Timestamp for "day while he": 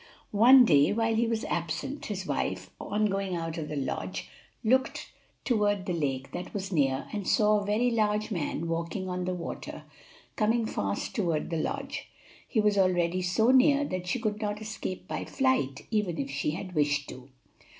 0.65-1.27